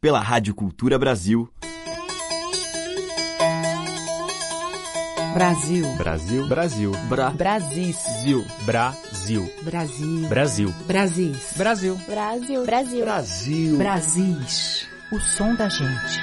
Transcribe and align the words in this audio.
pela 0.00 0.20
Rádio 0.20 0.54
Cultura 0.54 0.96
Brasil. 0.96 1.48
Brasil. 5.34 5.84
Brasil. 5.96 6.48
Brasil. 6.48 6.92
Bra. 7.08 7.30
Brasis. 7.30 7.96
Zil. 8.22 8.44
Brasil. 8.64 9.50
Brasil. 9.62 10.28
Brasil. 10.28 10.74
Brasis. 10.86 11.54
Brasil. 11.56 11.96
Brasil. 12.06 12.64
Brasil. 12.64 13.04
Brasil. 13.04 13.76
Brasis. 13.76 14.88
O 15.12 15.18
som 15.20 15.54
da 15.54 15.68
gente. 15.68 16.22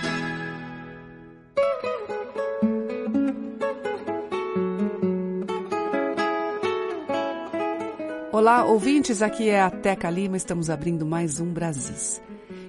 Olá, 8.32 8.66
ouvintes, 8.66 9.22
aqui 9.22 9.50
é 9.50 9.62
a 9.62 9.70
Teca 9.70 10.10
Lima, 10.10 10.38
estamos 10.38 10.70
abrindo 10.70 11.06
mais 11.06 11.40
um 11.40 11.52
Brasis. 11.52 12.22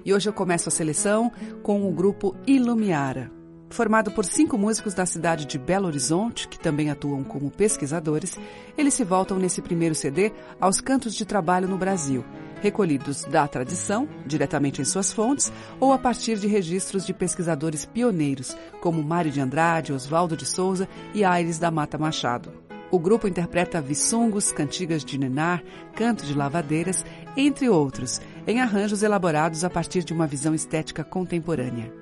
E 0.07 0.13
hoje 0.13 0.29
eu 0.29 0.31
começo 0.31 0.69
a 0.69 0.71
seleção 0.71 1.29
com 1.61 1.85
o 1.85 1.91
grupo 1.91 2.33
Ilumiara. 2.47 3.29
Formado 3.69 4.09
por 4.09 4.23
cinco 4.23 4.57
músicos 4.57 4.93
da 4.93 5.05
cidade 5.05 5.45
de 5.45 5.59
Belo 5.59 5.85
Horizonte, 5.85 6.47
que 6.47 6.57
também 6.57 6.89
atuam 6.89 7.25
como 7.25 7.51
pesquisadores, 7.51 8.39
eles 8.77 8.93
se 8.93 9.03
voltam 9.03 9.37
nesse 9.37 9.61
primeiro 9.61 9.93
CD 9.93 10.31
aos 10.61 10.79
cantos 10.79 11.13
de 11.13 11.25
trabalho 11.25 11.67
no 11.67 11.77
Brasil, 11.77 12.23
recolhidos 12.61 13.25
da 13.25 13.45
tradição, 13.49 14.07
diretamente 14.25 14.81
em 14.81 14.85
suas 14.85 15.11
fontes, 15.11 15.51
ou 15.77 15.91
a 15.91 15.97
partir 15.97 16.39
de 16.39 16.47
registros 16.47 17.05
de 17.05 17.13
pesquisadores 17.13 17.83
pioneiros, 17.83 18.55
como 18.79 19.03
Mário 19.03 19.29
de 19.29 19.41
Andrade, 19.41 19.91
Oswaldo 19.91 20.37
de 20.37 20.45
Souza 20.45 20.87
e 21.13 21.25
Aires 21.25 21.59
da 21.59 21.69
Mata 21.69 21.97
Machado. 21.97 22.65
O 22.89 22.97
grupo 22.97 23.27
interpreta 23.27 23.81
vissungos, 23.81 24.53
cantigas 24.53 25.03
de 25.03 25.17
nenar, 25.17 25.61
canto 25.93 26.25
de 26.25 26.33
lavadeiras, 26.33 27.05
entre 27.35 27.67
outros, 27.67 28.21
em 28.47 28.61
arranjos 28.61 29.03
elaborados 29.03 29.63
a 29.65 29.69
partir 29.69 30.03
de 30.03 30.13
uma 30.13 30.25
visão 30.25 30.55
estética 30.55 31.03
contemporânea. 31.03 31.93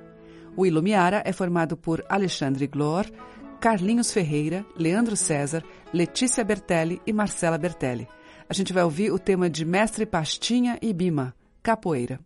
O 0.56 0.66
Ilumiara 0.66 1.22
é 1.26 1.34
formado 1.34 1.76
por 1.76 2.06
Alexandre 2.08 2.68
Glor, 2.68 3.06
Carlinhos 3.60 4.14
Ferreira, 4.14 4.66
Leandro 4.78 5.18
César, 5.18 5.64
Letícia 5.92 6.44
Bertelli 6.44 7.02
e 7.06 7.12
Marcela 7.12 7.58
Bertelli. 7.58 8.08
A 8.48 8.54
gente 8.54 8.72
vai 8.72 8.84
ouvir 8.84 9.12
o 9.12 9.18
tema 9.18 9.50
de 9.50 9.66
Mestre 9.66 10.06
Pastinha 10.06 10.78
e 10.82 10.94
Bima, 10.94 11.36
Capoeira. 11.64 12.20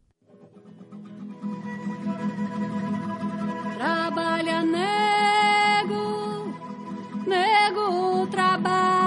Trabalha 3.77 4.61
nego, 4.63 6.53
nego 7.25 8.27
trabalha, 8.27 8.98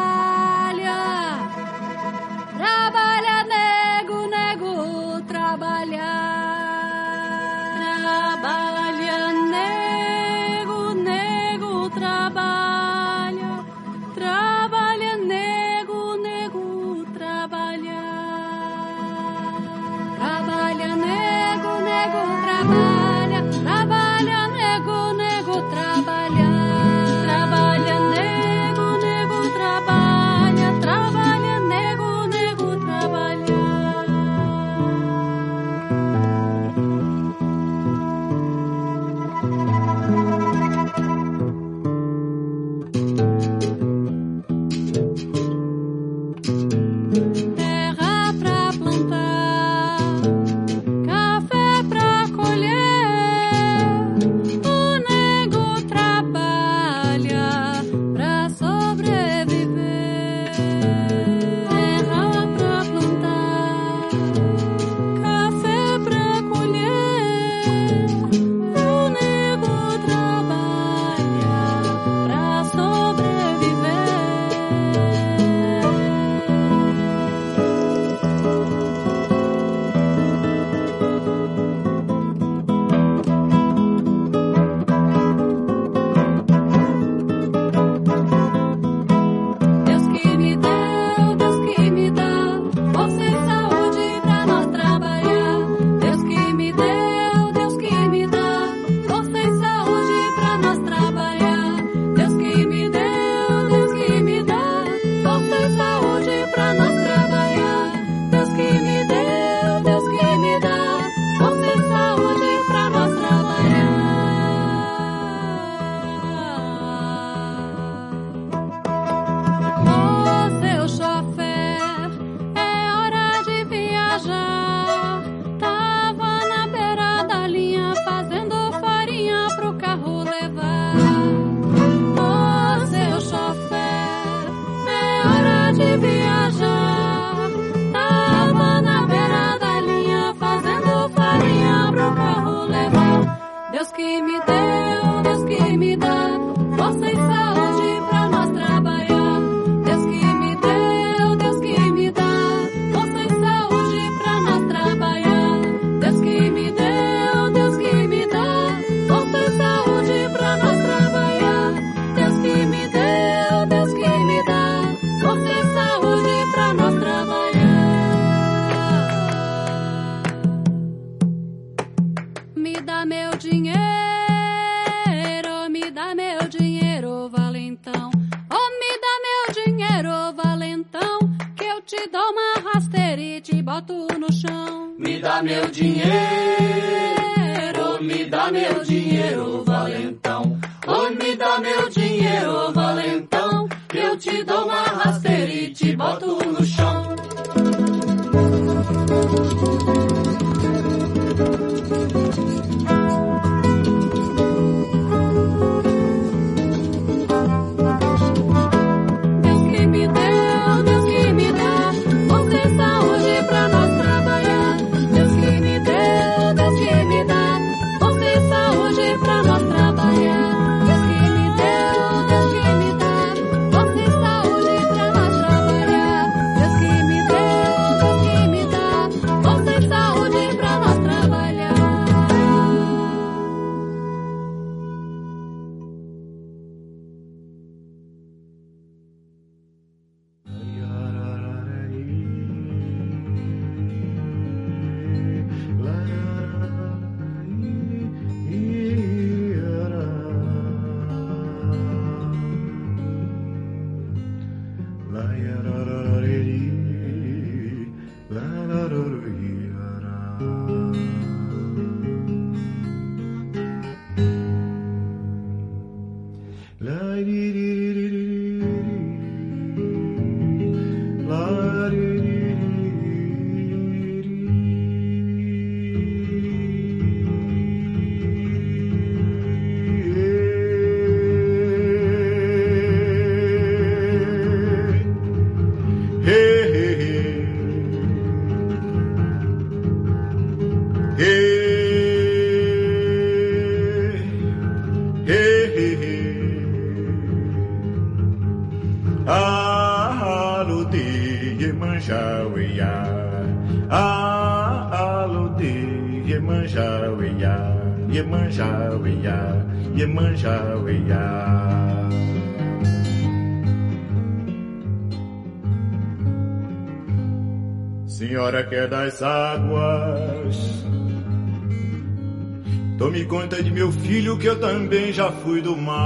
que 324.42 324.48
eu 324.48 324.58
também 324.58 325.12
já 325.12 325.30
fui 325.30 325.62
do 325.62 325.76
mar. 325.76 326.02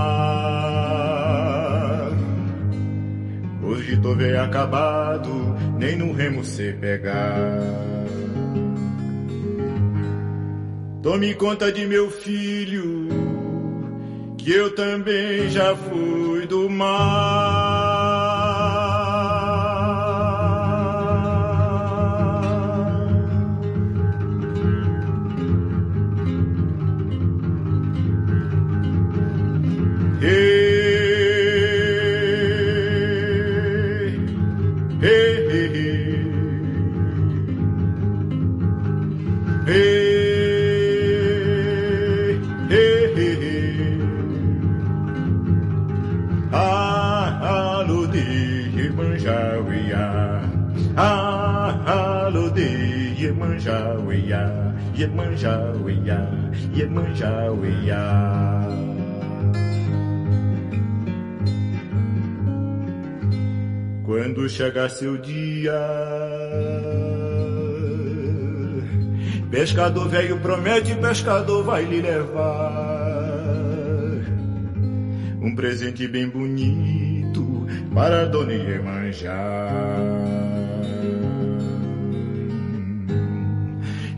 Hoje 3.63 3.97
tô 3.97 4.15
bem 4.15 4.37
acabado, 4.37 5.57
nem 5.79 5.97
no 5.97 6.13
remo 6.13 6.45
sei 6.45 6.75
pegar. 6.75 7.59
Tome 11.03 11.35
conta 11.35 11.73
de 11.73 11.87
meu 11.87 12.11
filho, 12.11 13.09
que 14.37 14.53
eu 14.53 14.75
também 14.75 15.49
já 15.49 15.75
fui 15.75 16.47
do 16.47 16.69
mar. 16.69 17.46
Quando 64.05 64.49
chegar 64.49 64.89
seu 64.89 65.17
dia, 65.17 65.73
pescador 69.51 70.09
velho 70.09 70.39
promete, 70.39 70.95
pescador 70.95 71.65
vai 71.65 71.85
lhe 71.85 72.01
levar 72.01 73.07
um 75.41 75.55
presente 75.57 76.07
bem 76.07 76.29
bonito 76.29 77.67
para 77.95 78.27
Dona 78.27 78.53
Iemanjá. 78.53 79.69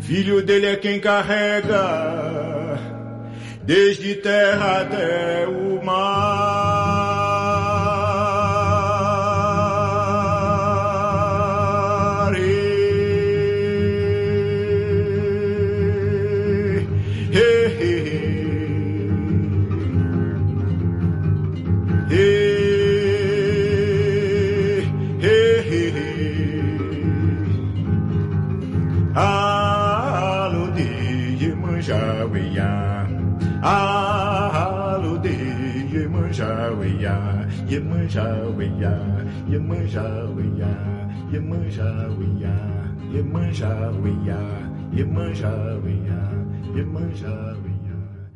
Filho 0.00 0.43
dele 0.43 0.67
é 0.67 0.76
quem 0.76 0.99
carrega 0.99 2.17
desde 3.68 4.14
terra 4.14 4.80
até 4.80 5.46
o 5.46 5.84
mar. 5.84 6.27
Iemanjá-uiá. 39.88 41.09
Iemanjá-uiá. 41.33 42.54
Iemanjá-uiá. 43.11 44.38
Iemanjá-uiá. 44.92 46.21
Iemanjá-uiá. 46.76 48.28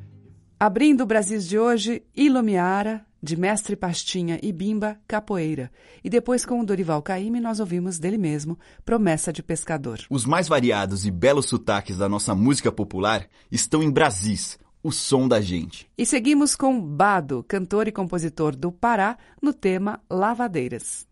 Abrindo 0.59 1.03
o 1.03 1.07
Brasis 1.07 1.47
de 1.47 1.59
hoje, 1.59 2.03
Ilumiara, 2.17 3.05
de 3.23 3.37
Mestre 3.37 3.77
Pastinha 3.77 4.41
e 4.43 4.51
Bimba, 4.51 4.97
Capoeira. 5.07 5.71
E 6.03 6.09
depois, 6.09 6.47
com 6.47 6.59
o 6.59 6.65
Dorival 6.65 7.03
Caymmi, 7.03 7.39
nós 7.39 7.61
ouvimos 7.61 7.99
dele 7.99 8.17
mesmo, 8.17 8.59
Promessa 8.83 9.31
de 9.31 9.43
Pescador. 9.43 9.99
Os 10.09 10.25
mais 10.25 10.49
variados 10.49 11.05
e 11.05 11.11
belos 11.11 11.47
sotaques 11.47 11.99
da 11.99 12.09
nossa 12.09 12.35
música 12.35 12.73
popular 12.73 13.27
estão 13.51 13.83
em 13.83 13.91
Brasis, 13.91 14.59
o 14.83 14.91
som 14.91 15.29
da 15.29 15.41
gente. 15.41 15.87
E 15.99 16.07
seguimos 16.07 16.57
com 16.57 16.81
Bado, 16.81 17.45
cantor 17.47 17.89
e 17.89 17.93
compositor 17.93 18.57
do 18.57 18.73
Pará, 18.73 19.19
no 19.43 19.53
tema 19.53 20.01
Lavadeiras. 20.09 21.12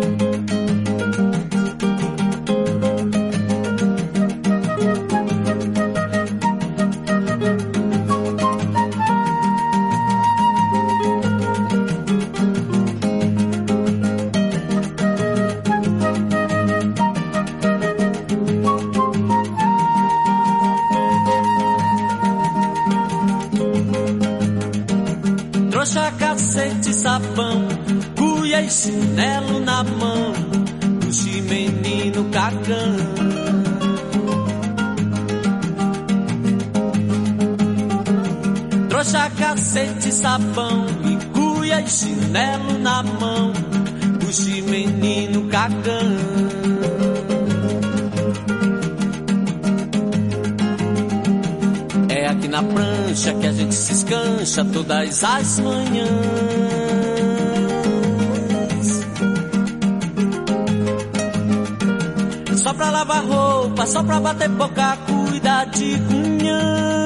Cacete, 39.71 40.11
sabão, 40.11 40.85
e 41.05 41.15
cuia 41.27 41.79
e 41.79 41.87
chinelo 41.87 42.77
na 42.79 43.01
mão, 43.01 43.53
puxe 44.19 44.61
menino 44.63 45.47
cagão. 45.47 46.17
É 52.09 52.27
aqui 52.27 52.49
na 52.49 52.61
prancha 52.61 53.33
que 53.33 53.47
a 53.47 53.53
gente 53.53 53.73
se 53.73 53.93
escancha 53.93 54.65
todas 54.65 55.23
as 55.23 55.59
manhãs. 55.61 56.09
Só 62.57 62.73
pra 62.73 62.89
lavar 62.89 63.23
roupa, 63.23 63.87
só 63.87 64.03
pra 64.03 64.19
bater 64.19 64.49
boca, 64.49 64.97
cuida 65.07 65.63
de 65.63 65.97
cunhãs. 66.09 67.00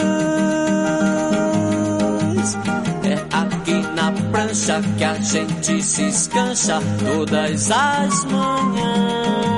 Aqui 3.65 3.81
na 3.95 4.12
prancha 4.31 4.79
que 4.98 5.03
a 5.03 5.15
gente 5.15 5.81
se 5.81 6.07
escancha 6.07 6.79
todas 7.03 7.72
as 7.72 8.25
manhãs. 8.25 9.55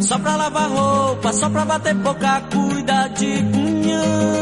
Só 0.00 0.18
pra 0.18 0.36
lavar 0.36 0.68
roupa, 0.68 1.32
só 1.32 1.48
pra 1.48 1.64
bater 1.64 1.94
boca, 1.94 2.42
cuida 2.50 3.08
de 3.10 3.42
cunhãs. 3.52 4.39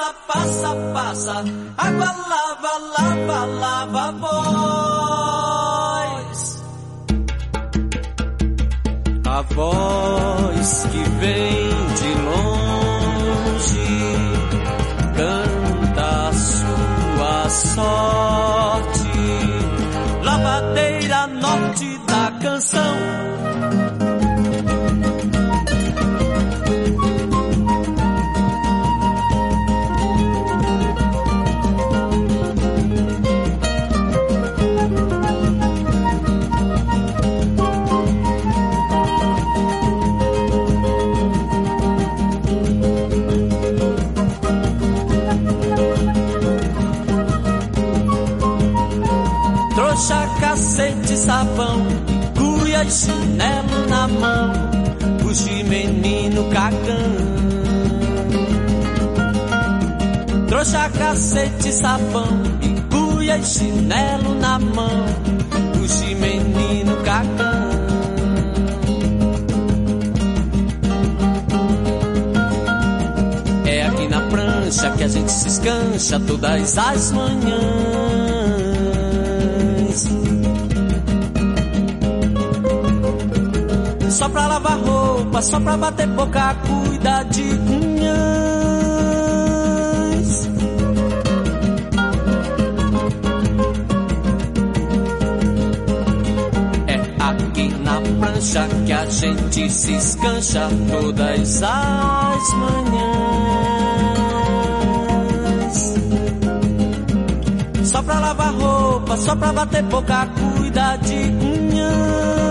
Passa, 0.00 0.14
passa, 0.26 0.74
passa, 0.94 1.44
água 1.76 2.12
lava, 2.28 2.78
lava, 2.96 3.44
lava, 3.44 4.12
voz. 4.12 5.50
A 9.26 9.42
voz 9.42 10.86
que 10.90 11.02
vem 11.20 11.68
de 12.00 12.14
longe 12.28 13.88
canta 15.16 16.28
a 16.28 16.32
sua 16.32 17.48
sorte. 17.50 19.10
Lavadeira 20.22 21.26
norte 21.26 21.99
sabão, 51.20 51.84
cuia 52.34 52.82
e 52.82 52.90
chinelo 52.90 53.86
na 53.88 54.08
mão, 54.08 54.52
puxe 55.20 55.62
menino 55.64 56.44
cagão. 56.50 57.10
Trouxa, 60.48 60.90
cacete, 60.98 61.72
sabão, 61.72 62.42
cuia 62.90 63.36
e 63.36 63.44
chinelo 63.44 64.34
na 64.40 64.58
mão, 64.58 65.04
puxe 65.74 66.14
menino 66.14 66.96
cagão. 67.04 67.70
É 73.66 73.86
aqui 73.86 74.08
na 74.08 74.20
prancha 74.22 74.90
que 74.96 75.04
a 75.04 75.08
gente 75.08 75.30
se 75.30 75.48
escancha 75.48 76.18
todas 76.20 76.78
as 76.78 77.12
manhãs. 77.12 78.19
Só 84.20 84.28
pra 84.28 84.46
lavar 84.46 84.78
roupa, 84.78 85.40
só 85.40 85.58
pra 85.58 85.78
bater 85.78 86.06
boca, 86.08 86.54
cuida 86.66 87.22
de 87.22 87.40
unhas. 87.40 88.10
É 96.86 97.00
aqui 97.18 97.74
na 97.82 97.98
prancha 98.20 98.68
que 98.84 98.92
a 98.92 99.06
gente 99.06 99.70
se 99.70 99.94
escancha 99.94 100.68
todas 100.90 101.62
as 101.62 102.54
manhãs. 102.58 103.40
Só 107.84 108.02
pra 108.02 108.20
lavar 108.20 108.52
roupa, 108.52 109.16
só 109.16 109.34
pra 109.34 109.50
bater 109.50 109.82
boca, 109.84 110.28
cuida 110.38 110.98
de 110.98 111.14
unhas. 111.14 112.50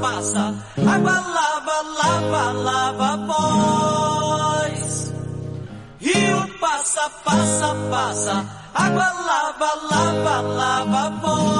Passa. 0.00 0.54
Água 0.76 1.20
lava, 1.36 1.82
lava, 2.00 2.52
lava, 2.52 3.16
boys. 3.28 4.94
Rio 6.00 6.40
passa, 6.60 7.10
passa, 7.24 7.74
passa. 7.90 8.46
Água 8.74 9.12
lava, 9.28 9.70
lava, 9.90 10.40
lava, 10.40 11.10
boys. 11.22 11.50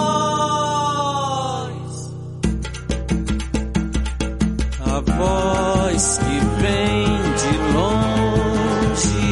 A 4.86 5.00
voz 5.16 6.04
que 6.18 6.38
vem 6.60 7.06
de 7.40 7.52
longe 7.74 9.30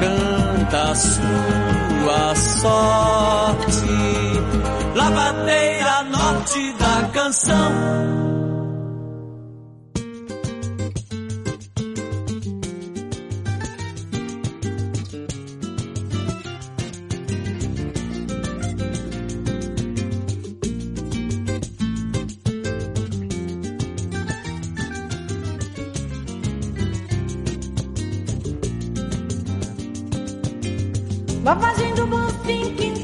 canta 0.00 0.80
a 0.90 0.94
sua 0.94 2.34
sorte. 2.34 3.98
Lavadeira 4.94 5.77
norte 6.32 6.72
da 6.74 7.08
canção. 7.08 7.72
Lavagem 31.42 31.94
do 31.94 32.06
Bonfim, 32.06 32.74
quinta-feira. 32.74 32.97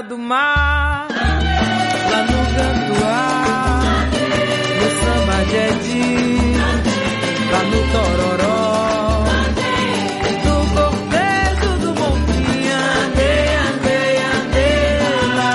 Do 0.00 0.16
mar, 0.16 1.06
lá 1.10 2.22
no 2.24 2.40
Gantuá, 2.56 4.08
no 4.78 4.88
samba 5.00 5.38
de 5.44 5.56
Edi, 5.56 6.56
lá 7.52 7.62
no 7.64 7.80
Tororó, 7.92 9.24
no 10.44 10.56
cortejo 10.74 11.70
do 11.80 11.90
Bonfim, 11.92 12.62
andei, 12.70 13.48
andei, 13.68 14.12
andei 14.40 15.34
lá. 15.36 15.54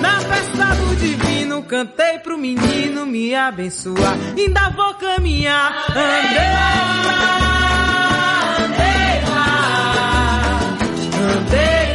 Na 0.00 0.14
festa 0.20 0.66
do 0.74 0.96
divino, 0.96 1.62
cantei 1.62 2.18
pro 2.18 2.36
menino 2.36 3.06
me 3.06 3.34
abençoar. 3.34 4.16
Ainda 4.36 4.68
vou 4.70 4.94
caminhar, 4.94 5.84
andei 5.90 6.50
lá, 6.58 7.26
andei 8.64 9.14
lá, 9.30 9.48
andei 11.36 11.91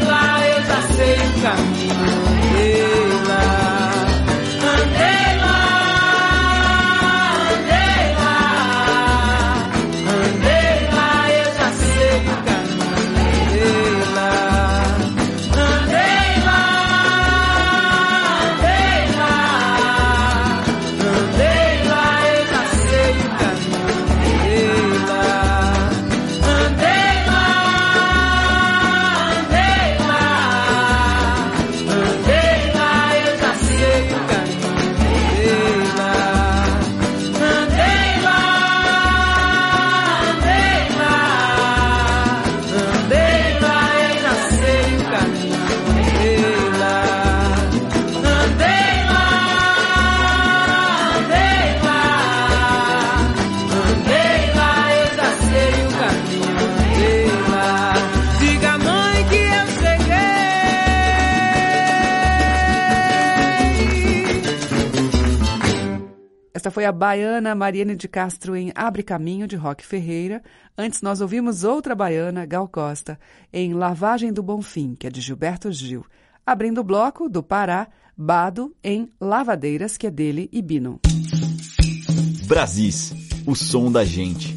eu 0.99 1.31
já 1.41 1.55
sei 1.55 3.16
a 66.87 66.91
baiana 66.91 67.53
Mariane 67.53 67.95
de 67.95 68.07
Castro 68.07 68.55
em 68.55 68.71
Abre 68.73 69.03
Caminho, 69.03 69.45
de 69.45 69.57
Roque 69.57 69.85
Ferreira. 69.85 70.41
Antes 70.77 71.01
nós 71.01 71.19
ouvimos 71.19 71.63
outra 71.63 71.93
baiana, 71.93 72.45
Gal 72.45 72.67
Costa, 72.67 73.19
em 73.51 73.73
Lavagem 73.73 74.31
do 74.31 74.41
Bonfim, 74.41 74.95
que 74.95 75.05
é 75.05 75.09
de 75.09 75.19
Gilberto 75.19 75.71
Gil. 75.71 76.05
Abrindo 76.45 76.79
o 76.79 76.83
bloco 76.83 77.27
do 77.27 77.43
Pará, 77.43 77.87
Bado 78.15 78.73
em 78.83 79.11
Lavadeiras, 79.19 79.97
que 79.97 80.07
é 80.07 80.11
dele 80.11 80.49
e 80.51 80.61
Bino. 80.61 80.99
Brasis, 82.47 83.13
o 83.45 83.53
som 83.53 83.91
da 83.91 84.05
gente. 84.05 84.55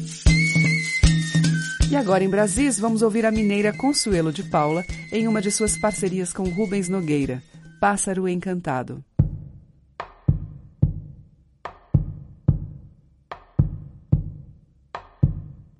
E 1.91 1.95
agora 1.97 2.23
em 2.23 2.29
Brasis, 2.29 2.79
vamos 2.79 3.01
ouvir 3.01 3.25
a 3.25 3.31
mineira 3.31 3.75
Consuelo 3.75 4.31
de 4.31 4.43
Paula 4.43 4.85
em 5.11 5.27
uma 5.27 5.41
de 5.41 5.51
suas 5.51 5.77
parcerias 5.77 6.31
com 6.31 6.43
Rubens 6.43 6.87
Nogueira, 6.87 7.43
Pássaro 7.81 8.27
Encantado. 8.29 9.03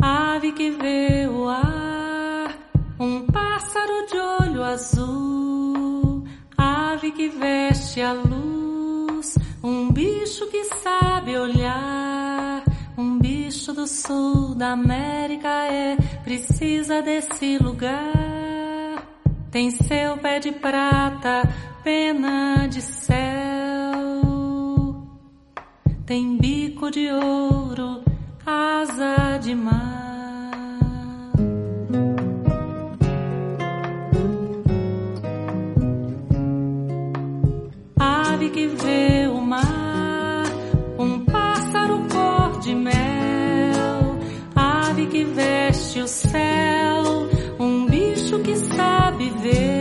Ave 0.02 0.52
que 0.54 0.72
vê 0.72 1.28
o 1.28 1.48
ar, 1.48 2.58
um 3.00 3.28
pássaro 3.28 4.08
de 4.08 4.18
olho 4.18 4.64
azul. 4.64 6.24
Ave 6.58 7.12
que 7.12 7.30
veste 7.30 8.02
a 8.02 8.12
luz, 8.12 9.38
um 9.64 9.92
bicho 9.92 10.48
que 10.48 10.64
sabe 10.82 11.38
olhar. 11.38 12.64
Um 12.98 13.20
bicho 13.20 13.74
do 13.74 13.86
sul 13.86 14.56
da 14.56 14.72
América 14.72 15.48
é, 15.48 15.96
precisa 16.24 17.02
desse 17.02 17.58
lugar. 17.58 19.08
Tem 19.52 19.70
seu 19.70 20.18
pé 20.18 20.40
de 20.40 20.52
prata, 20.52 21.44
pena 21.84 22.68
de 22.68 22.82
céu. 22.82 23.22
Tem 26.06 26.38
bico 26.38 26.90
de 26.90 27.10
ouro, 27.12 28.04
asa 28.52 29.38
de 29.40 29.56
mar. 29.56 30.52
Ave 37.98 38.50
que 38.50 38.68
vê 38.68 39.28
o 39.28 39.40
mar, 39.42 40.46
um 40.98 41.20
pássaro 41.26 42.00
cor 42.12 42.60
de 42.60 42.76
mel. 42.76 44.20
Ave 44.56 45.06
que 45.08 45.24
veste 45.24 46.00
o 46.00 46.08
céu, 46.08 47.04
um 47.60 47.86
bicho 47.86 48.40
que 48.40 48.56
sabe 48.56 49.30
ver. 49.42 49.81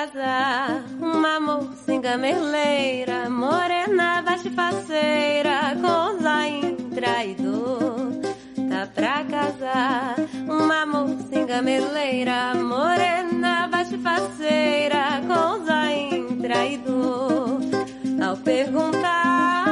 casa, 0.00 0.82
uma 0.98 1.38
mocinha 1.38 2.16
merleira, 2.16 3.28
morena, 3.28 4.22
baixa 4.22 4.50
parceira, 4.50 5.76
com 5.80 6.22
zain 6.22 6.74
traidor. 6.94 8.10
Tá 8.70 8.88
pra 8.94 9.24
casar, 9.24 10.14
uma 10.48 10.86
mocinha 10.86 11.60
merleira, 11.60 12.54
morena, 12.54 13.68
baixa 13.68 13.98
parceira, 13.98 15.20
com 15.28 15.66
zain 15.66 16.38
traidor. 16.40 17.60
Ao 18.26 18.36
perguntar 18.38 19.69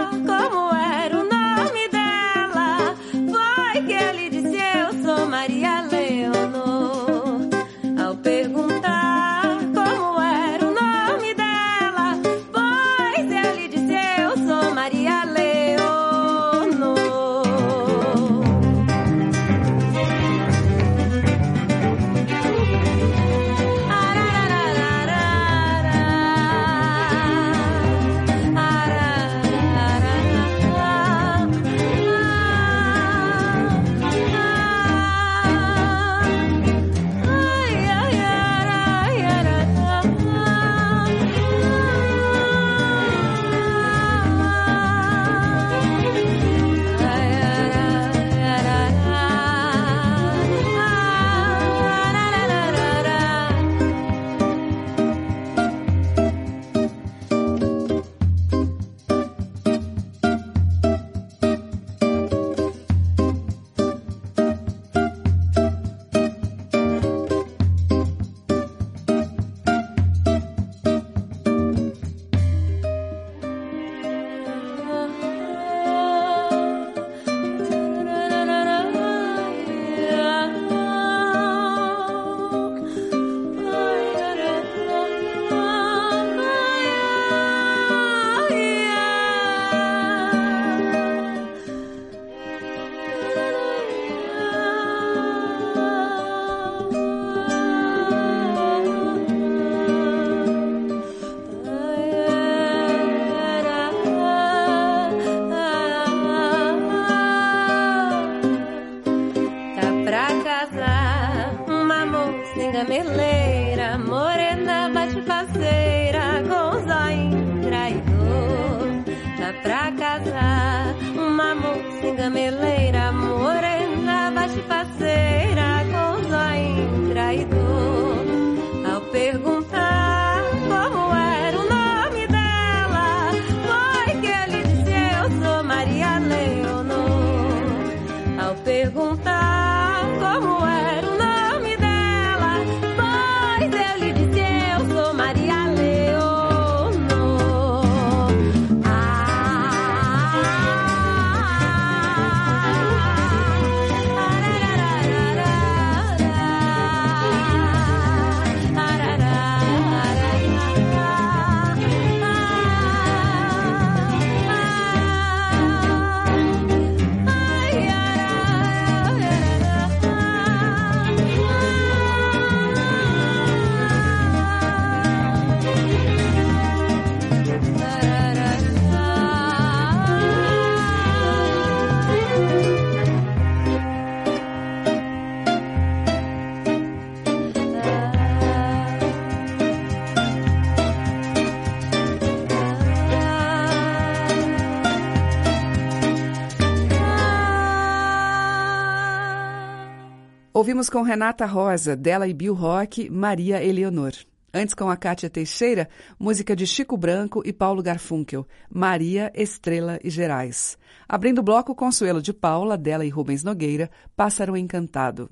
Ouvimos 200.59 200.90
com 200.90 201.03
Renata 201.03 201.47
Rosa, 201.47 201.94
dela 201.94 202.27
e 202.27 202.35
Bill 202.35 202.53
Rock, 202.53 203.09
Maria 203.09 203.62
Eleonor. 203.62 204.11
Antes 204.53 204.75
com 204.75 204.90
a 204.90 204.97
Kátia 204.97 205.31
Teixeira, 205.31 205.88
música 206.18 206.57
de 206.57 206.66
Chico 206.66 206.97
Branco 206.97 207.42
e 207.47 207.53
Paulo 207.53 207.81
Garfunkel, 207.81 208.44
Maria, 208.68 209.31
Estrela 209.37 210.01
e 210.03 210.11
Gerais. 210.11 210.77
Abrindo 211.09 211.38
o 211.38 211.44
bloco, 211.44 211.77
Consuelo 211.77 212.21
de 212.21 212.33
Paula, 212.33 212.77
dela 212.77 213.07
e 213.07 213.09
Rubens 213.09 213.44
Nogueira, 213.44 213.88
Pássaro 214.16 214.57
Encantado. 214.57 215.31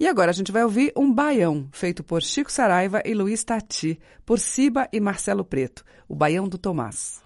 E 0.00 0.08
agora 0.08 0.30
a 0.30 0.34
gente 0.34 0.50
vai 0.50 0.64
ouvir 0.64 0.90
um 0.96 1.12
baião, 1.12 1.68
feito 1.70 2.02
por 2.02 2.22
Chico 2.22 2.50
Saraiva 2.50 3.02
e 3.04 3.12
Luiz 3.12 3.44
Tati, 3.44 4.00
por 4.24 4.38
Ciba 4.38 4.88
e 4.90 4.98
Marcelo 5.00 5.44
Preto, 5.44 5.84
o 6.08 6.16
Baião 6.16 6.48
do 6.48 6.56
Tomás. 6.56 7.21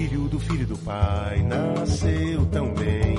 Filho 0.00 0.28
do 0.28 0.40
filho 0.40 0.66
do 0.66 0.78
pai 0.78 1.42
nasceu 1.42 2.46
também, 2.46 3.18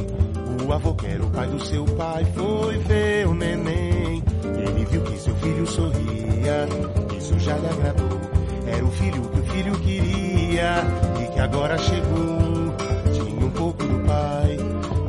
o 0.65 0.73
avô 0.73 0.95
que 0.95 1.05
era 1.05 1.23
o 1.23 1.29
pai 1.29 1.47
do 1.47 1.63
seu 1.63 1.85
pai 1.85 2.25
foi 2.33 2.77
ver 2.79 3.27
o 3.27 3.35
neném. 3.35 4.23
Ele 4.43 4.85
viu 4.85 5.03
que 5.03 5.19
seu 5.19 5.35
filho 5.35 5.67
sorria, 5.67 6.67
isso 7.15 7.37
já 7.37 7.55
lhe 7.55 7.67
agradou. 7.67 8.19
Era 8.65 8.83
o 8.83 8.91
filho 8.93 9.21
que 9.21 9.39
o 9.39 9.43
filho 9.43 9.79
queria 9.79 10.73
e 11.21 11.31
que 11.31 11.39
agora 11.39 11.77
chegou. 11.77 12.73
Tinha 13.13 13.45
um 13.45 13.51
pouco 13.51 13.83
do 13.83 13.99
pai 14.07 14.57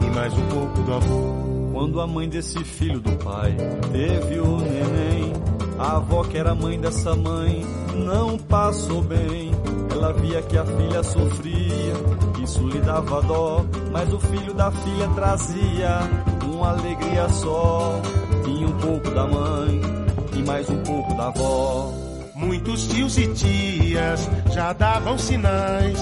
e 0.03 0.15
mais 0.15 0.33
um 0.35 0.49
pouco 0.49 0.83
do 0.83 0.93
avô. 0.93 1.73
Quando 1.73 2.01
a 2.03 2.07
mãe 2.07 2.29
desse 2.29 2.63
filho 2.65 3.01
do 3.01 3.13
pai 3.25 3.57
teve 3.91 4.41
o 4.41 4.59
neném, 4.59 5.32
a 5.83 5.97
avó 5.97 6.23
que 6.23 6.39
era 6.39 6.55
mãe 6.55 6.81
dessa 6.81 7.17
mãe 7.17 7.67
não 7.95 8.39
passou 8.39 9.03
bem. 9.03 9.51
Ela 9.91 10.13
via 10.13 10.41
que 10.43 10.57
a 10.57 10.65
filha 10.65 11.03
sofria, 11.03 11.93
isso 12.43 12.67
lhe 12.69 12.81
dava 12.81 13.21
dó, 13.23 13.65
mas 13.91 14.13
o 14.13 14.19
filho 14.19 14.55
da 14.55 14.71
filha 14.71 15.09
trazia 15.15 16.01
uma 16.45 16.71
alegria 16.71 17.29
só. 17.31 18.01
Tinha 18.45 18.67
um 18.67 18.79
pouco 18.79 19.11
da 19.11 19.27
mãe 19.27 19.81
e 20.35 20.43
mais 20.43 20.71
um 20.71 20.79
pouco 20.83 21.15
da 21.15 21.27
avó. 21.27 21.93
Muitos 22.35 22.87
tios 22.89 23.19
e 23.19 23.29
tias 23.35 24.29
já 24.53 24.73
davam 24.73 25.19
sinais 25.19 25.99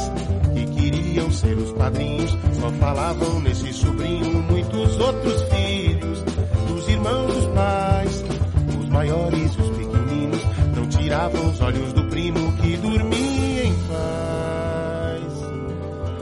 que 0.55 0.67
queriam 0.67 1.31
ser 1.31 1.57
os 1.57 1.73
padrinhos, 1.73 2.31
só 2.61 2.71
falavam 2.73 3.41
nesse 3.41 3.73
sobrinho 3.73 4.43
muitos 4.43 4.99
outros 4.99 5.40
tiravam 11.21 11.51
os 11.51 11.61
olhos 11.61 11.93
do 11.93 12.05
primo 12.05 12.53
que 12.57 12.77
dormia 12.79 13.65
em 13.65 13.75
paz. 13.89 15.23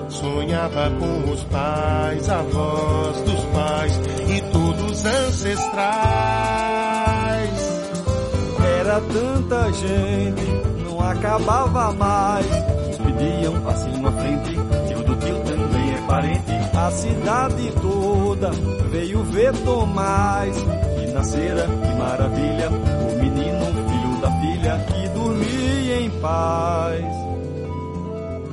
Sonhava 0.09 0.91
com 0.99 1.31
os 1.31 1.45
pais, 1.45 2.29
avós 2.29 3.21
dos 3.21 3.45
pais 3.45 4.01
e 4.29 4.41
todos 4.53 5.05
ancestrais. 5.05 5.79
Era 8.81 9.01
tanta 9.01 9.73
gente, 9.73 10.83
não 10.85 11.01
acabava 11.01 11.93
mais. 11.93 12.47
Pediam 12.97 13.61
passinho 13.63 14.07
à 14.07 14.13
frente, 14.13 14.51
tio 14.89 15.03
do 15.05 15.15
tio 15.17 15.39
também 15.45 15.95
é 15.95 16.01
parente. 16.09 16.53
A 16.77 16.91
cidade 16.91 17.73
toda 17.81 18.51
veio 18.91 19.23
ver 19.25 19.53
Tomás, 19.65 20.57
que 20.99 21.07
nascera, 21.13 21.67
que 21.67 21.99
maravilha, 21.99 22.71
paz. 26.21 27.05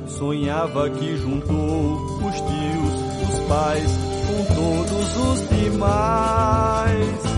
Sonhava 0.08 0.88
que 0.90 1.16
juntou 1.16 1.96
os 2.26 2.34
tios, 2.34 3.28
os 3.28 3.40
pais, 3.48 3.90
com 4.26 4.54
todos 4.54 5.16
os 5.16 5.48
demais. 5.48 7.35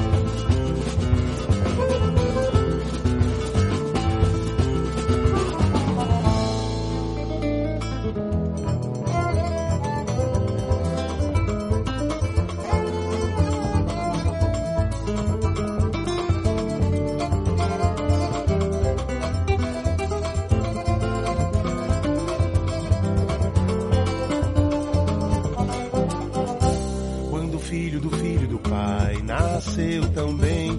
Nasceu 29.78 30.08
também, 30.10 30.78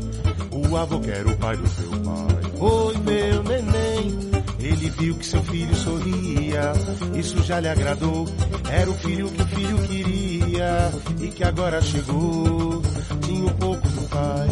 o 0.52 0.76
avô 0.76 1.00
que 1.00 1.10
era 1.10 1.28
o 1.28 1.38
pai 1.38 1.56
do 1.56 1.68
seu 1.70 1.90
pai 1.90 2.52
foi 2.58 2.98
ver 2.98 3.40
o 3.40 3.44
neném. 3.44 4.30
Ele 4.60 4.90
viu 4.90 5.16
que 5.16 5.26
seu 5.26 5.42
filho 5.44 5.74
sorria, 5.74 6.74
isso 7.16 7.42
já 7.44 7.62
lhe 7.62 7.70
agradou. 7.70 8.28
Era 8.70 8.90
o 8.90 8.94
filho 8.96 9.30
que 9.30 9.42
o 9.42 9.48
filho 9.48 9.78
queria 9.88 10.92
e 11.22 11.28
que 11.30 11.44
agora 11.46 11.82
chegou. 11.82 12.82
Tinha 13.22 13.46
um 13.46 13.54
pouco 13.54 13.88
do 13.88 14.10
pai 14.10 14.48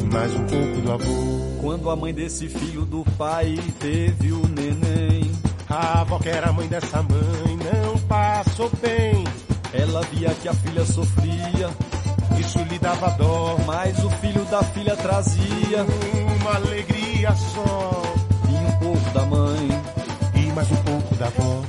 e 0.00 0.04
mais 0.12 0.32
um 0.32 0.46
pouco 0.46 0.80
do 0.80 0.92
avô. 0.92 1.60
Quando 1.60 1.90
a 1.90 1.96
mãe 1.96 2.12
desse 2.12 2.48
filho 2.48 2.84
do 2.84 3.04
pai 3.16 3.56
teve 3.78 4.32
o 4.32 4.42
neném, 4.48 5.30
A 5.68 6.00
avó 6.00 6.18
que 6.18 6.28
era 6.28 6.52
mãe 6.52 6.66
dessa 6.68 7.02
mãe 7.02 7.58
não 7.72 7.98
passou 8.00 8.70
bem. 8.80 9.24
ela 9.72 10.00
via 10.12 10.30
que 10.34 10.48
a 10.48 10.54
filha 10.54 10.84
sofria, 10.84 11.70
dava 12.86 13.10
dó, 13.18 13.56
mas 13.66 13.98
o 14.04 14.08
filho 14.10 14.44
da 14.44 14.62
filha 14.62 14.94
trazia 14.94 15.84
uma 16.38 16.54
alegria 16.54 17.34
só. 17.34 18.02
tinha 18.46 18.60
um 18.60 18.78
pouco 18.78 19.10
da 19.10 19.22
mãe. 19.22 19.68
E 20.36 20.52
mais 20.52 20.70
um 20.70 20.76
pouco 20.76 21.14
da 21.16 21.26
avó. 21.26 21.62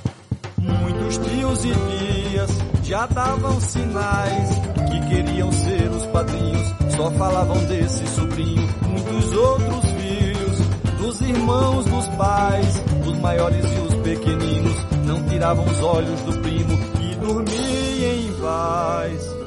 Muitos 0.59 1.17
tios 1.17 1.65
e 1.65 1.73
tias 1.73 2.51
já 2.83 3.07
davam 3.07 3.59
sinais 3.59 4.49
que 4.91 5.07
queriam 5.09 5.51
ser 5.51 5.89
os 5.89 6.05
padrinhos, 6.07 6.73
só 6.95 7.09
falavam 7.09 7.57
desse 7.65 8.05
sobrinho. 8.09 8.69
Muitos 8.85 9.33
outros 9.33 9.85
filhos, 9.93 10.59
dos 10.99 11.21
irmãos 11.21 11.85
dos 11.85 12.07
pais, 12.09 12.83
os 13.07 13.17
maiores 13.17 13.65
e 13.65 13.79
os 13.79 13.95
pequeninos, 14.03 14.85
não 15.03 15.23
tiravam 15.23 15.65
os 15.65 15.81
olhos 15.81 16.21
do 16.21 16.39
primo 16.41 16.77
que 16.93 17.15
dormia 17.15 18.13
em 18.13 18.31
paz. 18.33 19.46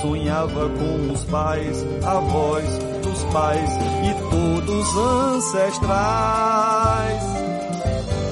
Sonhava 0.00 0.68
com 0.68 1.12
os 1.12 1.24
pais, 1.24 1.84
avós 2.04 2.64
dos 3.02 3.24
pais 3.32 3.70
e 4.04 4.14
todos 4.30 4.96
ancestrais. 4.96 5.88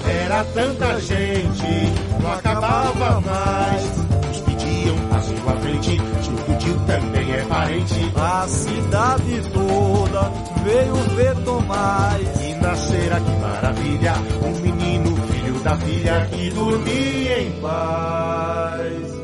Era 0.08 0.44
tanta 0.54 1.00
gente, 1.00 1.92
não 2.22 2.32
acabava 2.32 3.20
mais. 3.20 3.82
Os 4.30 4.40
pediam 4.42 4.96
passo 5.10 5.32
à 5.32 5.56
frente, 5.56 5.96
tio 5.96 6.56
tio 6.58 6.78
também 6.86 7.32
é 7.32 7.44
parente. 7.46 8.12
A 8.14 8.46
cidade 8.46 9.42
toda 9.52 10.30
veio 10.62 10.94
ver 11.16 11.34
Tomás. 11.44 12.40
E 12.42 12.54
nascera 12.54 13.20
que 13.20 13.30
maravilha, 13.40 14.14
um 14.44 14.60
menino, 14.60 15.16
filho 15.16 15.58
da 15.64 15.76
filha 15.76 16.28
que 16.30 16.50
dormia 16.50 17.40
em 17.42 17.50
paz. 17.60 19.15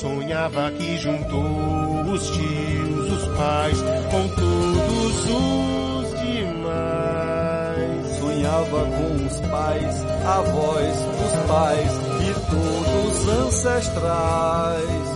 Sonhava 0.00 0.70
que 0.72 0.98
juntou 0.98 2.02
os 2.12 2.28
tios, 2.28 3.12
os 3.12 3.28
pais, 3.28 3.80
com 4.10 4.28
todos 4.28 5.24
os 5.30 6.10
demais. 6.20 8.06
Sonhava 8.18 8.84
com 8.84 9.24
os 9.24 9.40
pais, 9.48 10.04
avós, 10.26 10.96
os 11.24 11.34
pais 11.48 11.92
e 12.20 12.34
todos 12.50 13.28
ancestrais. 13.40 15.06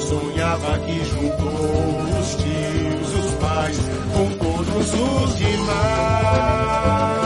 Sonhava 0.00 0.78
que 0.80 1.04
juntou 1.04 2.00
os 2.18 2.34
tios, 2.34 3.14
os 3.14 3.30
pais, 3.34 3.78
com 4.12 4.28
todos 4.38 4.92
os 4.92 5.38
demais. 5.38 7.17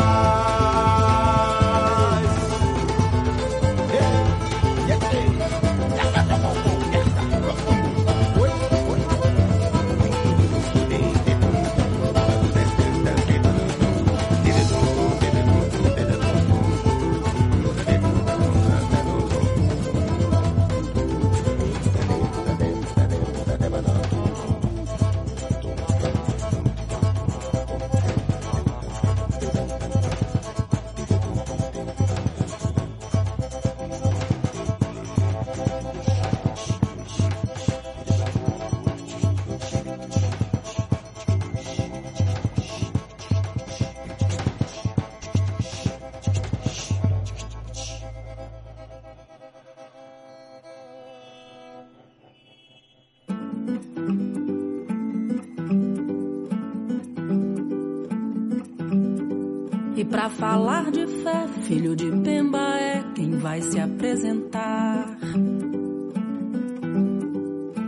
Pra 60.12 60.28
falar 60.28 60.90
de 60.90 61.06
fé, 61.06 61.48
filho 61.62 61.96
de 61.96 62.10
Pemba 62.22 62.78
é 62.78 63.02
quem 63.14 63.30
vai 63.30 63.62
se 63.62 63.80
apresentar. 63.80 65.18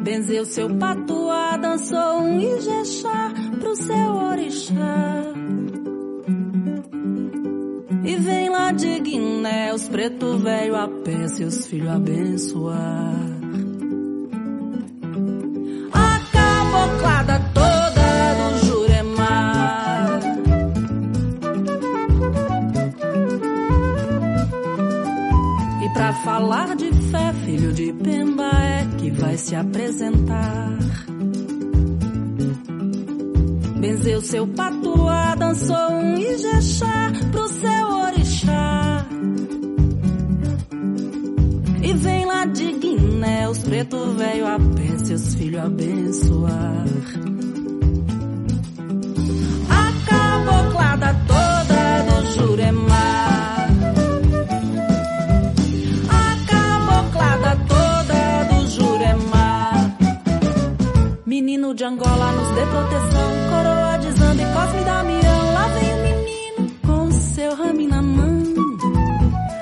Benzeu 0.02 0.46
seu 0.46 0.74
patuá, 0.76 1.58
dançou 1.58 2.22
um 2.22 2.40
ijexá 2.40 3.32
pro 3.60 3.76
seu 3.76 4.14
orixá. 4.30 5.22
E 8.04 8.16
vem 8.16 8.48
lá 8.48 8.72
de 8.72 9.00
Guiné, 9.00 9.74
os 9.74 9.86
preto 9.88 10.38
velho 10.38 10.76
a 10.76 10.88
pé, 10.88 11.28
seus 11.28 11.66
filhos 11.66 11.90
abençoar. 11.90 13.34
Falar 26.64 26.76
de 26.76 26.92
fé, 27.10 27.32
filho 27.44 27.72
de 27.72 27.92
Pemba 27.92 28.50
é 28.50 28.86
que 28.98 29.10
vai 29.10 29.36
se 29.36 29.54
apresentar. 29.54 30.78
Benzeu 33.76 34.20
seu 34.22 34.46
patuá, 34.46 35.34
dançou 35.34 35.92
um 35.92 36.16
ijexá 36.16 37.12
pro 37.30 37.48
seu 37.48 37.88
orixá. 38.06 39.06
E 41.82 41.92
vem 41.92 42.24
lá 42.24 42.46
de 42.46 42.72
Guiné, 42.72 43.48
os 43.48 43.58
preto 43.58 44.14
velho 44.16 44.46
a 44.46 44.58
pé, 44.58 44.98
seus 45.04 45.34
filhos 45.34 45.62
abençoar. 45.62 46.93
Proteção, 62.74 63.30
coroa 63.50 63.98
de 63.98 64.10
Zamba 64.18 64.42
e 64.42 64.46
Cosme 64.52 64.84
Damião. 64.84 65.52
Lá 65.54 65.68
vem 65.68 65.94
o 65.94 65.96
menino 66.02 66.70
com 66.84 67.06
o 67.06 67.12
seu 67.12 67.54
rame 67.54 67.86
na 67.86 68.02
mão. 68.02 68.42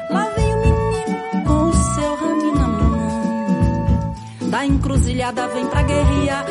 Lá 0.08 0.28
vem 0.34 0.54
o 0.54 0.58
menino 0.60 1.44
com 1.46 1.68
o 1.68 1.72
seu 1.74 2.14
rame 2.16 2.52
na 2.52 2.68
mão. 2.68 4.50
Da 4.50 4.64
encruzilhada 4.64 5.46
vem 5.48 5.66
pra 5.66 5.82
guerrilha 5.82 6.41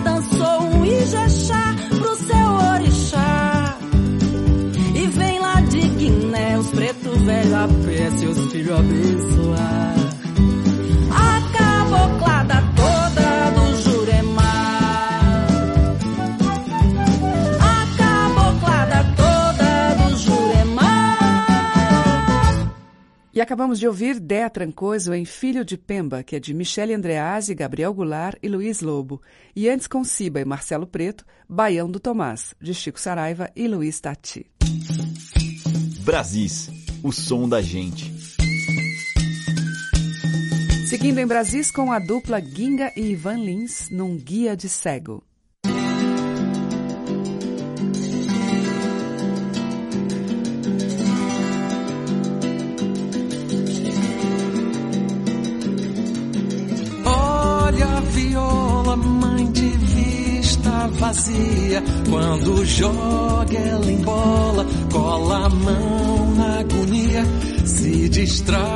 dançou 0.00 0.62
um 0.62 0.84
ijexá 0.84 1.74
pro 1.88 2.16
seu 2.16 2.48
orixá. 2.74 3.78
E 4.94 5.06
vem 5.08 5.38
lá 5.40 5.60
de 5.60 5.80
Guiné, 5.80 6.58
os 6.58 6.66
preto 6.68 7.10
velho 7.24 7.56
a 7.56 7.68
pé, 7.84 8.10
seus 8.18 8.52
filhos 8.52 8.78
abençoar. 8.78 9.45
E 23.36 23.40
acabamos 23.42 23.78
de 23.78 23.86
ouvir 23.86 24.18
Dea 24.18 24.48
Trancoso 24.48 25.12
em 25.12 25.26
Filho 25.26 25.62
de 25.62 25.76
Pemba, 25.76 26.22
que 26.22 26.36
é 26.36 26.40
de 26.40 26.54
Michele 26.54 26.94
Andreazzi, 26.94 27.54
Gabriel 27.54 27.92
Goulart 27.92 28.38
e 28.42 28.48
Luiz 28.48 28.80
Lobo. 28.80 29.20
E 29.54 29.68
antes 29.68 29.86
com 29.86 30.02
Ciba 30.02 30.40
e 30.40 30.44
Marcelo 30.46 30.86
Preto, 30.86 31.22
Baião 31.46 31.90
do 31.90 32.00
Tomás, 32.00 32.54
de 32.58 32.72
Chico 32.72 32.98
Saraiva 32.98 33.50
e 33.54 33.68
Luiz 33.68 34.00
Tati. 34.00 34.46
Brasis, 36.00 36.70
o 37.02 37.12
som 37.12 37.46
da 37.46 37.60
gente. 37.60 38.10
Seguindo 40.88 41.18
em 41.18 41.26
Brasis 41.26 41.70
com 41.70 41.92
a 41.92 41.98
dupla 41.98 42.40
Ginga 42.40 42.90
e 42.96 43.02
Ivan 43.10 43.36
Lins 43.36 43.90
num 43.90 44.16
Guia 44.16 44.56
de 44.56 44.70
Cego. 44.70 45.22
Vazia. 60.88 61.82
Quando 62.08 62.64
joga 62.64 63.58
ela 63.58 63.90
em 63.90 63.98
bola, 63.98 64.66
cola 64.92 65.46
a 65.46 65.48
mão 65.48 66.34
na 66.34 66.60
agonia. 66.60 67.24
Se 67.64 68.08
distrai 68.08 68.75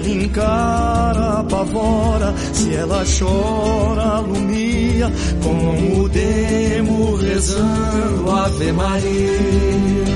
ela 0.00 0.08
encara, 0.08 1.40
apavora. 1.40 2.34
Se 2.52 2.74
ela 2.74 3.04
chora, 3.18 4.02
alumia. 4.16 5.12
Com 5.42 6.00
o 6.00 6.08
demo 6.08 7.16
rezando 7.16 8.30
Ave 8.30 8.72
Maria. 8.72 10.10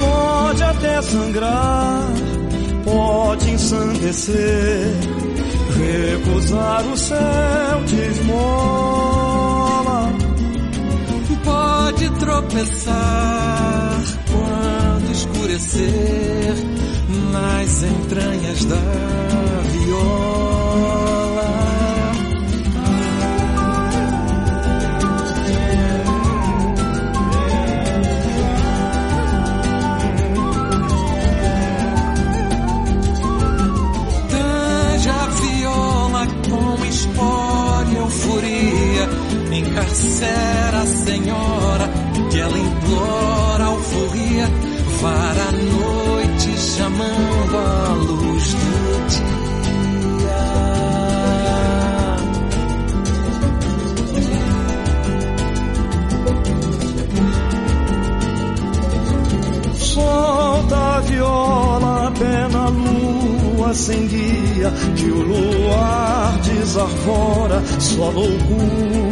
Pode 0.00 0.62
até 0.62 1.02
sangrar, 1.02 2.08
pode 2.84 3.50
ensandecer, 3.50 4.94
recusar 5.76 6.84
o 6.86 6.96
céu 6.96 7.84
de 7.86 8.00
esmola. 8.00 9.17
Tropeçar 12.58 14.02
quando 14.32 15.12
escurecer 15.12 16.54
nas 17.30 17.82
entranhas 17.84 18.64
da 18.64 18.76
viola. 19.70 21.44
Tanja 34.30 35.26
viola 35.28 36.26
com 36.50 36.84
e 37.92 37.96
euforia, 37.96 39.08
encarcera 39.52 40.80
a 40.80 40.86
senhora 40.86 41.97
ela 42.38 42.58
implora 42.58 43.64
alforria, 43.64 44.48
vara 45.00 45.42
a 45.42 45.52
noite 45.52 46.58
chamando 46.58 47.56
a 47.56 47.94
luz 47.94 48.54
do 48.54 49.08
dia. 49.08 49.28
Solta 59.74 60.76
a 60.76 61.00
viola 61.00 62.12
pena 62.18 62.48
na 62.48 62.68
lua 62.68 63.74
sem 63.74 64.06
guia, 64.06 64.72
que 64.96 65.10
o 65.10 65.22
luar 65.22 66.38
desarvora 66.42 67.62
sua 67.80 68.10
loucura 68.10 69.07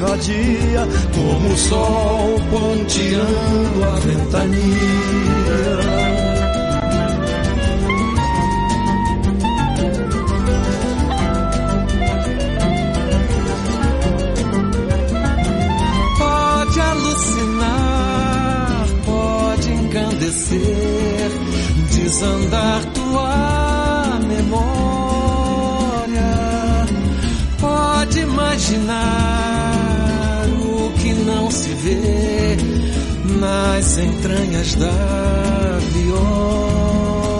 irradia, 0.00 0.88
como 1.14 1.52
o 1.52 1.56
sol 1.56 2.40
ponteando 2.50 3.84
a 3.84 4.00
ventania. 4.00 4.60
Pode 16.18 16.80
alucinar, 16.80 17.66
pode 19.04 19.68
engrandecer, 19.70 21.30
desandar 21.90 22.84
tua 22.94 24.18
memória. 24.26 24.70
Pode 27.60 28.20
imaginar 28.20 29.49
não 31.24 31.50
se 31.50 31.70
vê 31.74 32.56
nas 33.38 33.98
entranhas 33.98 34.74
da 34.74 35.78
viola. 35.92 37.30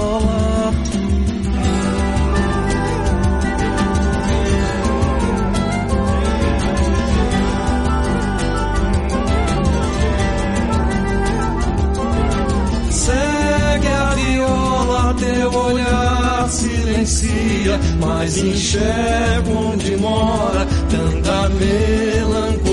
Segue 12.91 13.89
a 13.89 14.14
viola, 14.14 15.14
teu 15.14 15.53
olhar 15.53 16.49
silencia, 16.49 17.78
mas 18.01 18.37
enxerga 18.37 19.51
onde 19.51 19.97
mora 19.97 20.66
tanta 20.91 21.49
melancolia, 21.51 22.70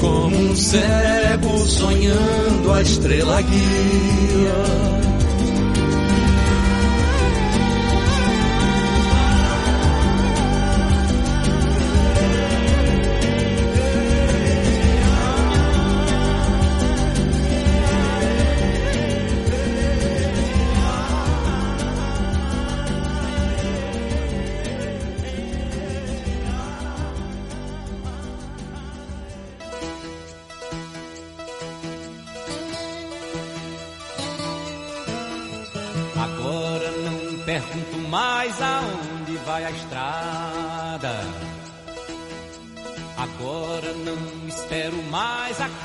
como 0.00 0.36
um 0.36 0.54
cego 0.56 1.58
sonhando 1.66 2.72
a 2.72 2.82
estrela 2.82 3.42
guia. 3.42 4.95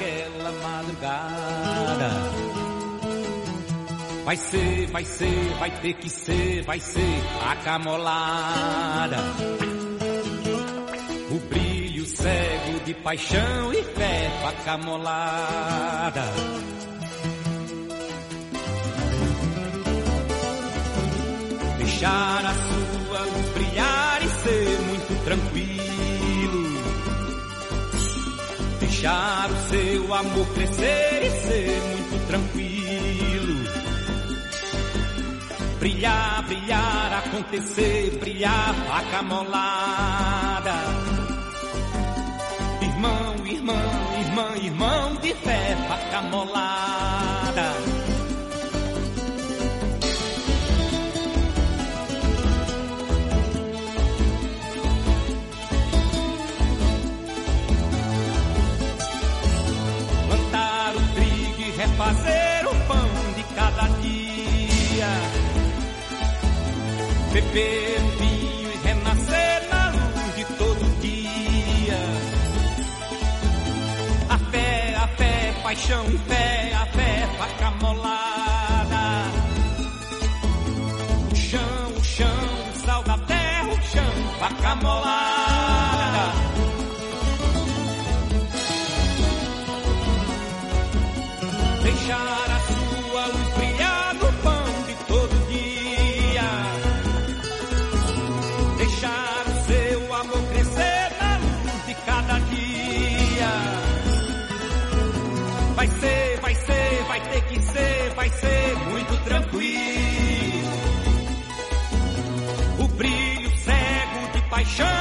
Mais 0.02 0.22
aquela 0.32 0.52
madrugada. 0.52 2.10
Vai 4.26 4.36
ser, 4.36 4.88
vai 4.88 5.06
ser, 5.06 5.54
vai 5.60 5.72
ter 5.82 5.94
que 5.96 6.10
ser, 6.10 6.64
vai 6.64 6.80
ser 6.80 7.24
a 7.44 7.56
camolada. 7.58 9.18
O 11.32 11.40
brilho 11.50 12.06
cego 12.06 12.80
de 12.86 12.94
paixão 12.96 13.74
e 13.74 13.84
fé 13.84 14.32
pra 14.42 14.52
camolada. 14.64 16.24
Deixar 21.78 22.46
a 22.46 22.54
sua 22.54 23.01
Deixar 29.02 29.50
o 29.50 29.56
seu 29.68 30.14
amor 30.14 30.48
crescer 30.54 31.24
e 31.24 31.30
ser 31.32 31.82
muito 31.82 32.28
tranquilo. 32.28 33.64
Brilhar, 35.80 36.44
brilhar, 36.46 37.24
acontecer, 37.26 38.20
brilhar, 38.20 38.76
acamolada. 38.92 40.76
Irmão, 42.84 43.48
irmão, 43.48 44.20
irmã, 44.20 44.56
irmão 44.58 45.16
de 45.16 45.34
fé, 45.34 45.76
acamolada. 45.90 46.82
plantar 47.52 48.01
Beber 67.34 68.02
o 68.04 68.10
vinho 68.18 68.72
e 68.74 68.88
renascer 68.88 69.70
na 69.70 69.90
luz 69.92 70.36
de 70.36 70.46
todo 70.58 71.00
dia. 71.00 72.00
A 74.28 74.38
fé, 74.38 74.96
a 74.98 75.08
fé, 75.08 75.54
paixão 75.64 76.06
fé, 76.28 76.74
a 76.74 76.86
fé, 76.88 77.30
faca 77.38 77.72
molada. 77.72 79.32
O 81.32 81.36
chão, 81.36 81.94
o 81.98 82.04
chão, 82.04 82.84
sal 82.86 83.04
da 83.04 83.18
terra, 83.20 83.70
o 83.70 83.82
chão, 83.82 84.38
faca 84.38 84.76
molada. 84.76 85.31
Tranquilo. 109.62 110.72
O 112.80 112.88
brilho 112.88 113.52
cego 113.58 114.32
de 114.34 114.42
paixão 114.50 115.01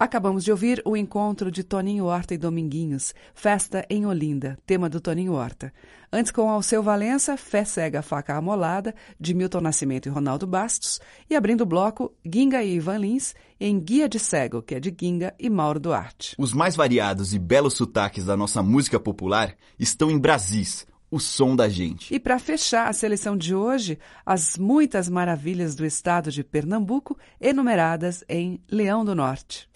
Acabamos 0.00 0.44
de 0.44 0.52
ouvir 0.52 0.80
o 0.84 0.96
encontro 0.96 1.50
de 1.50 1.64
Toninho 1.64 2.04
Horta 2.04 2.32
e 2.32 2.38
Dominguinhos, 2.38 3.12
Festa 3.34 3.84
em 3.90 4.06
Olinda, 4.06 4.56
tema 4.64 4.88
do 4.88 5.00
Toninho 5.00 5.32
Horta. 5.32 5.72
Antes 6.12 6.30
com 6.30 6.48
Alceu 6.48 6.84
Valença, 6.84 7.36
Fé 7.36 7.64
Cega 7.64 8.00
Faca 8.00 8.36
Amolada, 8.36 8.94
de 9.18 9.34
Milton 9.34 9.60
Nascimento 9.60 10.06
e 10.06 10.08
Ronaldo 10.08 10.46
Bastos. 10.46 11.00
E 11.28 11.34
abrindo 11.34 11.62
o 11.62 11.66
bloco, 11.66 12.14
Ginga 12.24 12.62
e 12.62 12.76
Ivan 12.76 12.98
Lins, 12.98 13.34
em 13.58 13.76
Guia 13.80 14.08
de 14.08 14.20
Cego, 14.20 14.62
que 14.62 14.76
é 14.76 14.80
de 14.80 14.94
Ginga 14.96 15.34
e 15.36 15.50
Mauro 15.50 15.80
Duarte. 15.80 16.36
Os 16.38 16.52
mais 16.52 16.76
variados 16.76 17.34
e 17.34 17.38
belos 17.38 17.74
sotaques 17.74 18.24
da 18.24 18.36
nossa 18.36 18.62
música 18.62 19.00
popular 19.00 19.56
estão 19.80 20.12
em 20.12 20.18
Brasis, 20.18 20.86
o 21.10 21.18
som 21.18 21.56
da 21.56 21.68
gente. 21.68 22.14
E 22.14 22.20
para 22.20 22.38
fechar 22.38 22.88
a 22.88 22.92
seleção 22.92 23.36
de 23.36 23.52
hoje, 23.52 23.98
as 24.24 24.56
muitas 24.56 25.08
maravilhas 25.08 25.74
do 25.74 25.84
estado 25.84 26.30
de 26.30 26.44
Pernambuco, 26.44 27.18
enumeradas 27.40 28.22
em 28.28 28.62
Leão 28.70 29.04
do 29.04 29.12
Norte. 29.12 29.68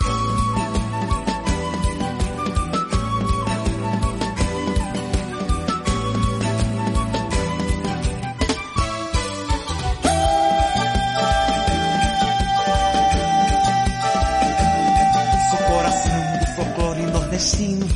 Sou 0.00 0.08
coração 15.66 16.38
do 16.38 16.46
folclore 16.54 17.02
nordestino. 17.02 17.86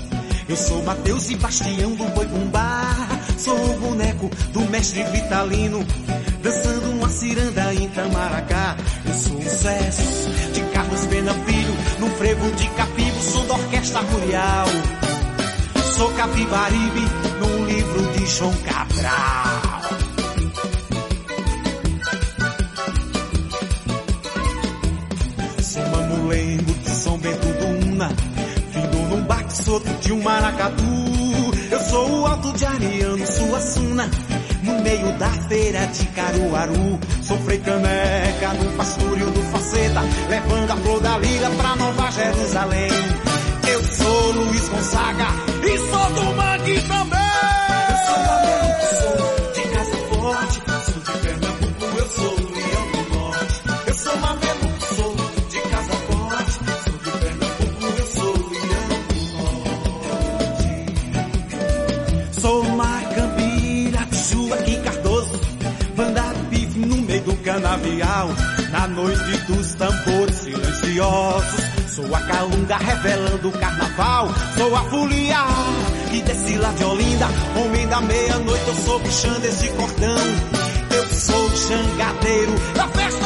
Eu 0.46 0.57
sou 0.57 0.82
Mateus 0.82 1.30
e 1.30 1.36
Bastião 1.36 1.94
do 1.94 2.05
Boi 2.11 2.26
Bumbá. 2.26 2.94
Sou 3.38 3.57
o 3.57 3.80
boneco 3.80 4.30
do 4.52 4.61
mestre 4.70 5.02
Vitalino. 5.05 5.84
Dançando 6.42 6.90
uma 6.90 7.09
ciranda 7.09 7.74
em 7.74 7.88
Tamaracá. 7.88 8.76
Eu 9.07 9.14
sou 9.14 9.38
um 9.38 9.42
sucesso 9.42 10.02
de 10.52 10.61
Carlos 10.72 11.07
Pena 11.07 11.32
Filho. 11.32 11.74
Frevo 12.18 12.50
de 12.52 12.68
Capibo, 12.70 13.20
som 13.20 13.46
da 13.46 13.54
orquestra 13.54 14.02
Murial. 14.02 14.66
Sou 15.96 16.10
Capibaribe 16.12 17.00
no 17.40 17.66
livro 17.66 18.12
de 18.12 18.26
João 18.26 18.52
Cabral. 18.64 19.82
Sou 25.60 25.82
mamulengo 25.88 26.74
de 26.74 26.90
São 26.90 27.18
Bento 27.18 27.46
do 27.46 27.88
Una, 27.92 28.08
vindo 28.72 29.08
num 29.08 29.22
baque 29.24 29.56
solto 29.56 29.92
de 30.00 30.12
um 30.12 30.22
maracatu. 30.22 30.82
Eu 31.70 31.80
sou 31.80 32.20
o 32.20 32.26
alto 32.26 32.52
de 32.52 32.64
Ariano, 32.64 33.26
sua 33.26 33.60
suna, 33.60 34.08
no 34.64 34.80
meio 34.82 35.12
da 35.18 35.30
feira 35.48 35.86
de 35.86 36.06
Caruaru. 36.06 36.98
Sou 37.22 37.38
frei 37.38 37.58
caneca 37.58 38.54
no 38.54 38.72
pastorio 38.72 39.30
do 39.30 39.42
Faceta, 39.42 40.00
levando 40.28 40.70
a 40.70 40.76
flor 40.76 41.00
da 41.00 41.18
lira 41.18 41.50
pra 41.50 41.76
Nova 41.76 42.10
Jerusalém. 42.10 42.90
Eu 43.70 43.84
sou 43.84 44.32
Luiz 44.32 44.68
Gonzaga 44.68 45.26
e 45.62 45.78
sou 45.78 46.10
do 46.12 46.36
Mangue 46.36 46.82
também. 46.88 47.23
Canavial, 67.74 68.28
na 68.70 68.86
noite 68.86 69.36
dos 69.46 69.74
tambores 69.74 70.34
silenciosos. 70.36 71.64
Sou 71.88 72.14
a 72.14 72.20
calunga 72.20 72.76
revelando 72.76 73.48
o 73.48 73.52
carnaval, 73.52 74.28
sou 74.56 74.74
a 74.74 74.82
folia 74.84 75.44
que 76.10 76.22
desce 76.22 76.56
lá 76.58 76.72
de 76.72 76.84
Olinda, 76.84 77.28
homem 77.56 77.86
da 77.88 78.00
meia-noite, 78.00 78.64
eu 78.66 78.74
sou 78.74 78.98
bichão 79.00 79.40
desse 79.40 79.68
cordão. 79.70 80.16
Eu 80.90 81.08
sou 81.08 81.46
o 81.46 81.56
xangadeiro 81.56 82.52
da 82.74 82.88
festa 82.88 83.23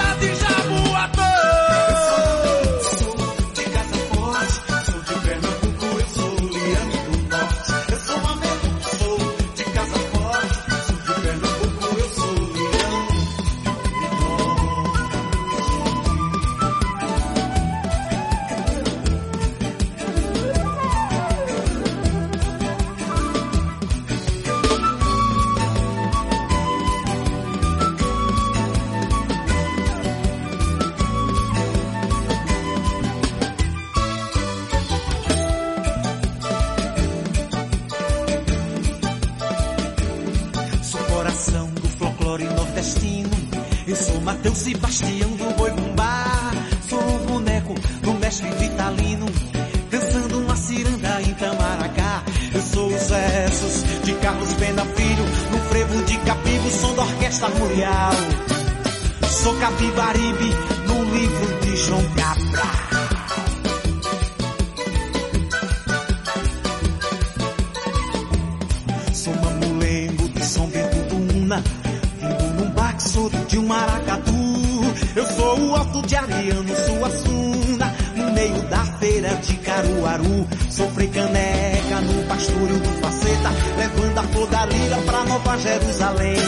Jerusalém. 85.68 86.38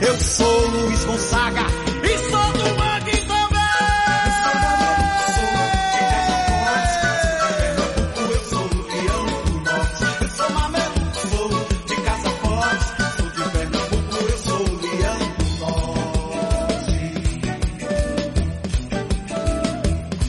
Eu 0.00 0.14
sou 0.20 0.66
Luiz 0.68 1.04
Gonzaga 1.04 1.66
e 2.04 2.18
sou 2.30 2.52
do 2.52 2.76
Mangue 2.78 3.16
também. 3.26 3.58
Eu 4.22 4.32
sou 5.34 5.50
de 5.90 5.98
casa 6.06 6.36
forte, 6.46 6.96
sou 7.26 7.40
de 7.42 7.50
Pernambuco, 7.58 8.20
eu 8.30 8.42
sou 8.50 8.66
o 8.66 8.82
leão 8.86 9.26
do 9.44 9.54
norte. 9.64 10.04
Eu 10.20 10.28
sou 10.28 10.50
mamelo, 10.50 11.02
sou 11.12 11.48
de 11.86 11.96
sou 13.16 13.28
de 13.30 13.42
Pernambuco, 13.50 14.14
eu 14.30 14.38
sou 14.38 14.62
leão 14.80 15.22
do 15.38 15.46
norte. 15.58 16.96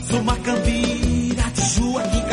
Sou 0.10 0.22
Macambira 0.24 1.46
de 1.54 1.62
Joaquim 1.62 2.24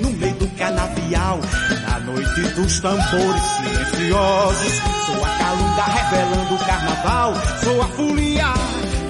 no 0.00 0.10
meio 0.12 0.34
do 0.34 0.48
canavial. 0.56 1.40
Na 1.88 2.00
noite 2.00 2.40
dos 2.54 2.80
tambores 2.80 3.61
sou 4.10 5.24
a 5.24 5.28
calunga 5.38 5.82
revelando 5.84 6.54
o 6.54 6.58
carnaval. 6.58 7.34
Sou 7.62 7.82
a 7.82 7.86
folia 7.88 8.52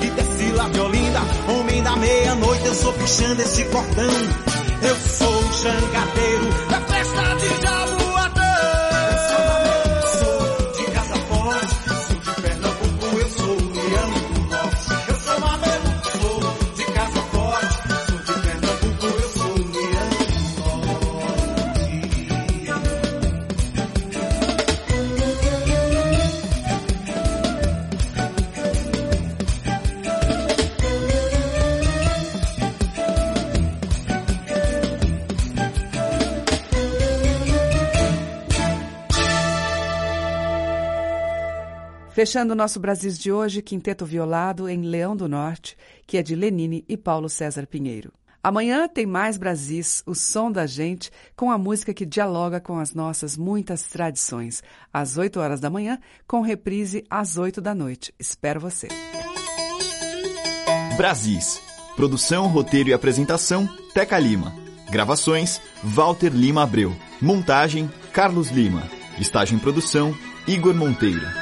que 0.01 0.11
desce 0.11 0.53
lá 0.53 0.69
de 0.69 0.81
Olinda, 0.81 1.21
homem 1.49 1.83
da 1.83 1.97
meia-noite, 1.97 2.67
eu 2.67 2.75
sou 2.75 2.93
pichando 2.93 3.41
esse 3.41 3.65
cordão. 3.67 4.11
Eu 4.83 4.97
sou 4.97 5.33
o 5.33 5.53
jangadeiro 5.53 6.72
Fechando 42.23 42.53
o 42.53 42.57
nosso 42.57 42.79
Brasis 42.79 43.19
de 43.19 43.33
hoje, 43.33 43.61
Quinteto 43.61 44.07
Violado 44.07 44.69
em 44.69 44.83
Leão 44.83 45.17
do 45.17 45.29
Norte, 45.29 45.77
que 46.07 46.17
é 46.17 46.23
de 46.23 46.37
Lenine 46.37 46.85
e 46.89 46.97
Paulo 46.97 47.29
César 47.29 47.67
Pinheiro. 47.67 48.13
Amanhã 48.41 48.87
tem 48.87 49.05
mais 49.05 49.37
Brasis, 49.37 50.05
o 50.07 50.15
som 50.15 50.49
da 50.49 50.65
gente, 50.65 51.11
com 51.35 51.51
a 51.51 51.59
música 51.59 51.93
que 51.93 52.07
dialoga 52.07 52.61
com 52.61 52.79
as 52.79 52.95
nossas 52.95 53.37
muitas 53.37 53.83
tradições. 53.89 54.63
Às 54.93 55.17
8 55.17 55.41
horas 55.41 55.59
da 55.59 55.69
manhã, 55.69 55.99
com 56.25 56.43
reprise 56.43 57.03
às 57.11 57.39
8 57.39 57.61
da 57.61 57.75
noite. 57.75 58.15
Espero 58.21 58.61
você. 58.61 58.87
Brasis. 60.97 61.61
Produção, 61.97 62.47
roteiro 62.47 62.91
e 62.91 62.93
apresentação, 62.93 63.69
Teca 63.93 64.17
Lima. 64.17 64.55
Gravações, 64.89 65.61
Walter 65.83 66.31
Lima 66.31 66.63
Abreu. 66.63 66.95
Montagem, 67.21 67.91
Carlos 68.13 68.49
Lima. 68.51 68.89
Estágio 69.19 69.57
em 69.57 69.59
produção, 69.59 70.17
Igor 70.47 70.73
Monteiro. 70.73 71.42